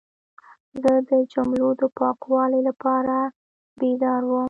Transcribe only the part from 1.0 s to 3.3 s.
د جملو د پاکوالي لپاره